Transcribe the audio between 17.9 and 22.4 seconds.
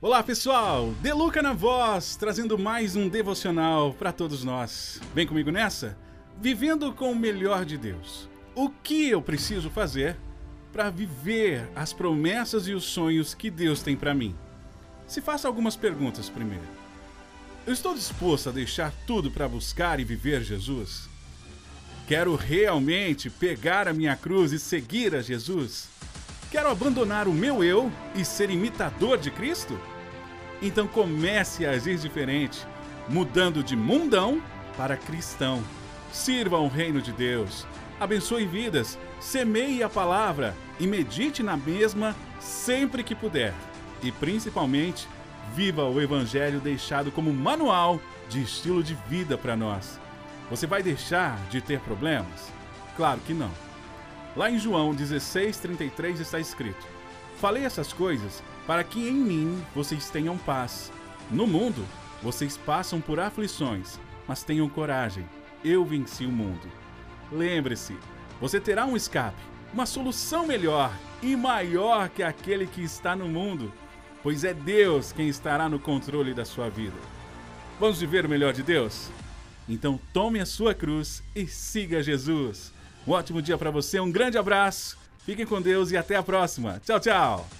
disposto a deixar tudo para buscar e viver Jesus? Quero